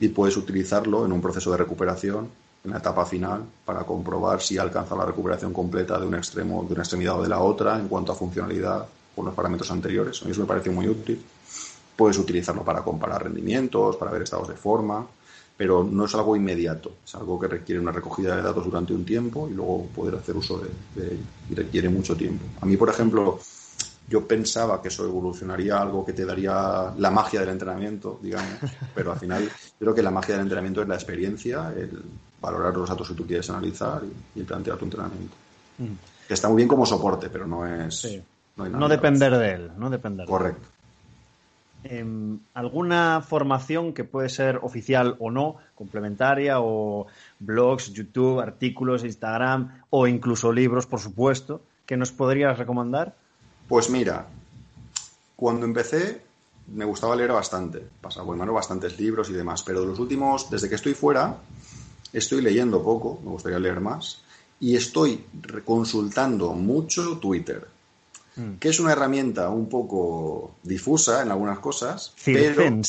[0.00, 2.28] y puedes utilizarlo en un proceso de recuperación
[2.64, 6.74] en la etapa final para comprobar si alcanza la recuperación completa de un extremo, de
[6.74, 10.20] una extremidad o de la otra en cuanto a funcionalidad con los parámetros anteriores.
[10.22, 11.22] A mí eso me parece muy útil.
[11.96, 15.06] Puedes utilizarlo para comparar rendimientos, para ver estados de forma,
[15.56, 19.06] pero no es algo inmediato, es algo que requiere una recogida de datos durante un
[19.06, 21.22] tiempo y luego poder hacer uso de, ello.
[21.48, 22.44] Y requiere mucho tiempo.
[22.60, 23.38] A mí, por ejemplo,
[24.08, 28.58] yo pensaba que eso evolucionaría algo que te daría la magia del entrenamiento, digamos,
[28.94, 32.02] pero al final creo que la magia del entrenamiento es la experiencia, el
[32.40, 34.02] valorar los datos que tú quieres analizar
[34.34, 35.34] y, plantear tu entrenamiento.
[35.78, 35.94] Mm.
[36.28, 38.20] Que está muy bien como soporte, pero no es...
[38.56, 40.26] No, depender de él, no depender.
[40.26, 40.66] Correcto.
[41.84, 47.06] Em, alguna formación que puede ser oficial o no, complementaria, o
[47.38, 53.14] blogs, YouTube, artículos, Instagram, o incluso libros, por supuesto, que nos podrías recomendar?
[53.68, 54.26] Pues mira,
[55.34, 56.26] cuando empecé
[56.68, 60.50] me gustaba leer bastante, pasaba por mano bastantes libros y demás, pero de los últimos,
[60.50, 61.36] desde que estoy fuera,
[62.12, 64.22] estoy leyendo poco, me gustaría leer más,
[64.58, 65.24] y estoy
[65.64, 67.68] consultando mucho Twitter.
[68.36, 68.56] Mm.
[68.58, 72.82] que es una herramienta un poco difusa en algunas cosas, pero,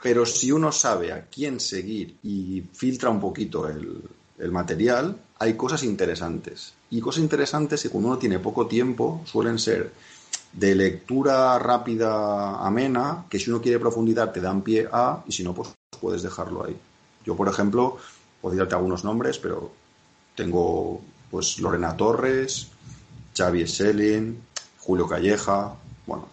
[0.00, 4.00] pero, si uno sabe a quién seguir y filtra un poquito el,
[4.38, 6.74] el material, hay cosas interesantes.
[6.90, 9.92] Y cosas interesantes que cuando uno tiene poco tiempo suelen ser
[10.52, 15.42] de lectura rápida, amena, que si uno quiere profundizar te dan pie a, y si
[15.42, 15.70] no, pues
[16.00, 16.76] puedes dejarlo ahí.
[17.24, 17.98] Yo, por ejemplo,
[18.40, 19.72] podría darte algunos nombres, pero
[20.34, 22.68] tengo pues Lorena Torres,
[23.36, 24.40] Xavi Selin,
[24.78, 25.74] Julio Calleja,
[26.06, 26.28] bueno,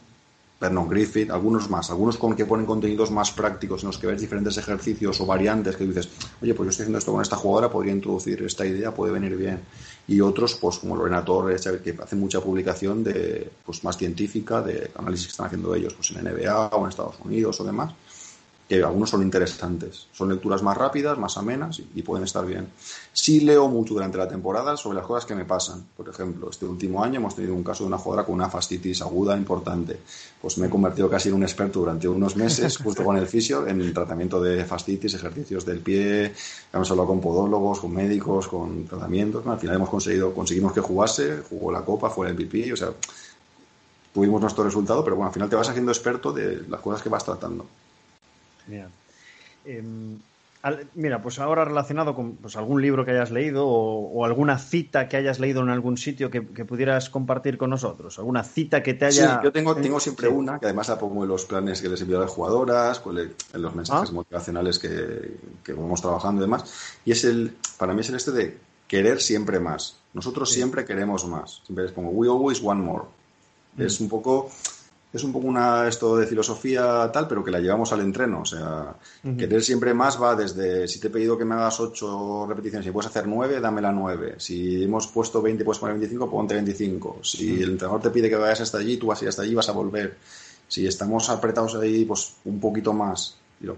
[0.63, 4.21] Vernon Griffith, algunos más, algunos con que ponen contenidos más prácticos en los que ves
[4.21, 6.07] diferentes ejercicios o variantes que dices,
[6.41, 9.35] oye, pues yo estoy haciendo esto con esta jugadora, podría introducir esta idea, puede venir
[9.35, 9.59] bien.
[10.07, 14.89] Y otros, pues como Lorena Torres, que hacen mucha publicación de, pues, más científica, de
[14.95, 17.93] análisis que están haciendo ellos pues, en NBA o en Estados Unidos o demás
[18.67, 20.07] que algunos son interesantes.
[20.13, 22.67] Son lecturas más rápidas, más amenas y, pueden estar bien.
[23.11, 25.85] Sí leo mucho durante la temporada sobre las cosas que me pasan.
[25.95, 29.01] Por ejemplo, este último año hemos tenido un caso de una jugadora con una fastitis
[29.01, 29.99] aguda importante.
[30.41, 33.67] Pues me he convertido casi en un experto durante unos meses, justo con el fisio,
[33.67, 36.33] en el tratamiento de fastitis, ejercicios del pie.
[36.71, 39.45] Hemos hablado con podólogos, con médicos, con tratamientos.
[39.45, 42.71] Al final hemos conseguido, conseguimos que jugase, jugó la copa, fue el MVP.
[42.73, 42.89] O sea,
[44.13, 47.09] tuvimos nuestro resultado, pero bueno, al final te vas haciendo experto de las cosas que
[47.09, 47.65] vas tratando.
[49.65, 50.19] Em,
[50.95, 55.17] mira, pues ahora relacionado con pues, algún libro que hayas leído o, alguna cita que
[55.17, 59.35] hayas leído en algún sitio que, pudieras compartir con nosotros, alguna cita que te haya...
[59.35, 62.01] Sí, yo tengo, tengo siempre una, que además la pongo en los planes que les
[62.01, 63.01] envío a las jugadoras,
[63.53, 64.13] en los mensajes ah.
[64.13, 68.31] motivacionales que, que, vamos trabajando y demás, y es el, para mí es el este
[68.31, 69.97] de querer siempre más.
[70.13, 71.61] Nosotros siempre queremos más.
[71.65, 73.05] Siempre es como, we always want more.
[73.75, 73.81] Mm.
[73.81, 74.51] Es un poco
[75.13, 78.41] es un poco una esto de filosofía tal, pero que la llevamos al entreno.
[78.41, 78.95] O sea,
[79.37, 82.91] querer siempre más va desde si te he pedido que me hagas ocho repeticiones y
[82.91, 84.35] puedes hacer nueve, dame la nueve.
[84.39, 87.19] Si hemos puesto 20 puedes poner 25, ponte 25.
[87.21, 89.53] Si el entrenador te pide que vayas hasta allí, tú vas a ir hasta allí
[89.53, 90.17] vas a volver.
[90.67, 93.37] Si estamos apretados ahí, pues un poquito más.
[93.61, 93.77] Y, lo,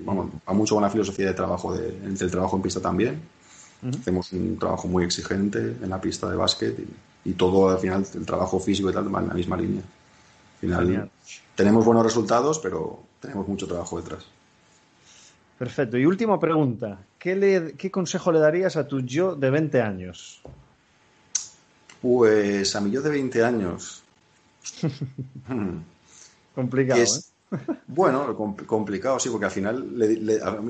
[0.00, 3.22] vamos, va mucho con la filosofía de trabajo, de, el trabajo en pista también.
[3.88, 6.76] Hacemos un trabajo muy exigente en la pista de básquet
[7.24, 9.82] y, y todo al final, el trabajo físico y tal, va en la misma línea
[10.68, 11.10] final
[11.54, 14.24] tenemos buenos resultados, pero tenemos mucho trabajo detrás.
[15.58, 15.98] Perfecto.
[15.98, 16.98] Y última pregunta.
[17.18, 20.42] ¿Qué, ¿Qué consejo le darías a tu yo de 20 años?
[22.00, 24.02] Pues a mi yo de 20 años.
[26.54, 27.06] complicado, ¿eh?
[27.86, 28.34] Bueno,
[28.66, 29.94] complicado, sí, porque al final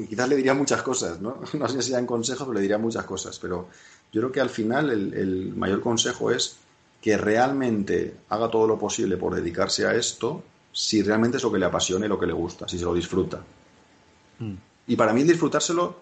[0.09, 1.41] quizás le diría muchas cosas, ¿no?
[1.55, 3.39] No sé si sean consejos, pero le diría muchas cosas.
[3.39, 3.69] Pero
[4.13, 6.57] yo creo que al final el mayor consejo es
[7.03, 11.59] que realmente haga todo lo posible por dedicarse a esto si realmente es lo que
[11.59, 13.43] le apasiona y lo que le gusta, si se lo disfruta.
[14.39, 14.55] Mm.
[14.87, 15.97] Y para mí disfrutárselo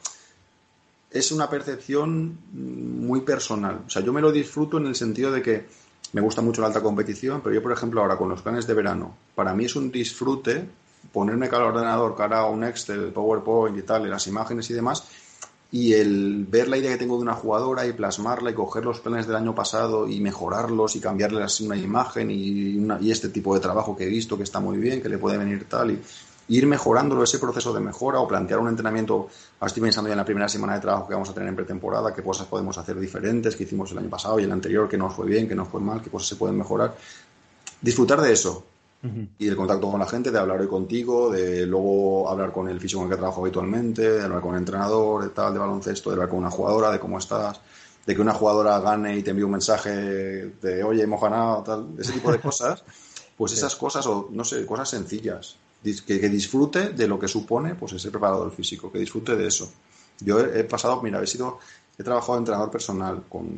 [1.10, 3.80] es una percepción muy personal.
[3.86, 5.66] O sea, yo me lo disfruto en el sentido de que
[6.12, 8.74] me gusta mucho la alta competición, pero yo, por ejemplo, ahora con los planes de
[8.74, 10.68] verano, para mí es un disfrute
[11.12, 14.74] ponerme cara al ordenador, cara a un Excel, PowerPoint y tal, y las imágenes y
[14.74, 15.08] demás,
[15.72, 19.00] y el ver la idea que tengo de una jugadora y plasmarla y coger los
[19.00, 23.60] planes del año pasado y mejorarlos y cambiarles una imagen y, y este tipo de
[23.60, 26.00] trabajo que he visto que está muy bien, que le puede venir tal y
[26.50, 29.28] ir mejorándolo ese proceso de mejora o plantear un entrenamiento,
[29.60, 31.54] ahora estoy pensando ya en la primera semana de trabajo que vamos a tener en
[31.54, 34.98] pretemporada, qué cosas podemos hacer diferentes que hicimos el año pasado y el anterior, que
[34.98, 36.96] no fue bien, que no fue mal, qué cosas se pueden mejorar.
[37.80, 38.66] Disfrutar de eso,
[39.38, 42.78] y el contacto con la gente, de hablar hoy contigo, de luego hablar con el
[42.78, 46.10] físico con el que trabajo habitualmente, de hablar con el entrenador, de tal, de baloncesto,
[46.10, 47.60] de hablar con una jugadora, de cómo estás,
[48.04, 51.88] de que una jugadora gane y te envíe un mensaje de oye, hemos ganado, tal,
[51.98, 52.84] ese tipo de cosas,
[53.38, 57.74] pues esas cosas, o no sé, cosas sencillas, que, que, disfrute de lo que supone
[57.74, 59.72] pues ese preparador físico, que disfrute de eso.
[60.20, 61.58] Yo he, he pasado, mira, he sido,
[61.96, 63.48] he trabajado de entrenador personal con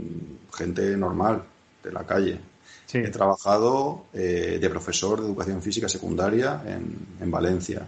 [0.52, 1.42] gente normal,
[1.82, 2.40] de la calle,
[2.92, 7.86] He trabajado eh, de profesor de educación física secundaria en, Valencia.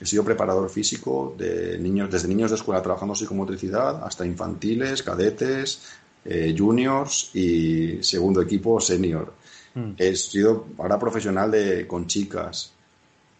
[0.00, 5.82] He sido preparador físico de niños, desde niños de escuela trabajando psicomotricidad hasta infantiles, cadetes,
[6.24, 9.32] eh, juniors y segundo equipo senior.
[9.74, 9.92] Mm.
[9.96, 12.72] He sido ahora profesional de, con chicas.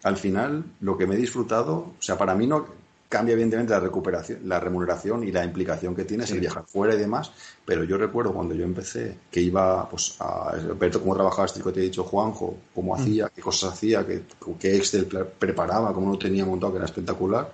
[0.03, 2.65] Al final, lo que me he disfrutado, o sea, para mí no,
[3.11, 6.97] cambia evidentemente la recuperación, la remuneración y la implicación que tienes en viajar fuera y
[6.97, 7.33] demás,
[7.65, 11.73] pero yo recuerdo cuando yo empecé que iba pues a ver cómo trabajaba este que
[11.73, 12.99] te he dicho Juanjo, cómo mm.
[13.01, 17.53] hacía, qué cosas hacía, qué, Excel preparaba, cómo lo tenía montado, que era espectacular.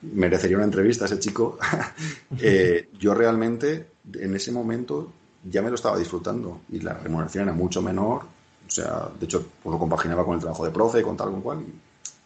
[0.00, 1.58] Merecería una entrevista ese chico.
[2.40, 5.12] Eh, yo realmente en ese momento
[5.44, 8.22] ya me lo estaba disfrutando y la remuneración era mucho menor.
[8.66, 11.42] O sea, de hecho, pues lo compaginaba con el trabajo de profe, con tal, con
[11.42, 11.64] cual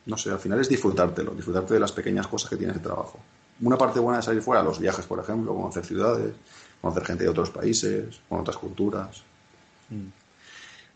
[0.09, 3.21] no sé, al final es disfrutártelo, disfrutarte de las pequeñas cosas que tienes de trabajo.
[3.61, 6.33] Una parte buena de salir fuera, los viajes, por ejemplo, conocer ciudades,
[6.81, 9.23] conocer gente de otros países, con otras culturas.
[9.91, 10.09] Mm.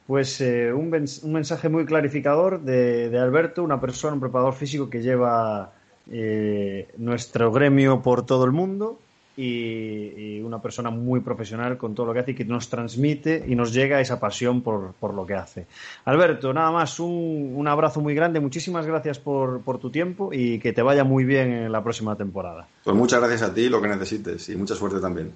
[0.06, 5.72] Pues eh, un, mensaje muy clarificador de, Alberto, una persona, un preparador físico que lleva
[6.10, 8.98] eh, nuestro gremio por todo el mundo
[9.36, 13.54] y, una persona muy profesional con todo lo que hace y que nos transmite y
[13.54, 15.66] nos llega esa pasión por, lo que hace.
[16.04, 20.82] Alberto, nada más, un, abrazo muy grande, muchísimas gracias por, tu tiempo y que te
[20.82, 22.66] vaya muy bien en la próxima temporada.
[22.84, 25.32] Pues muchas gracias a ti, lo que necesites y mucha suerte también.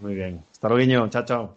[0.00, 0.42] Muy bien.
[0.52, 1.54] Hasta luego, chao, chao.